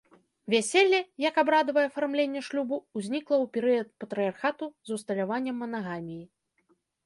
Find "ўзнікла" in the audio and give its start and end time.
3.01-3.35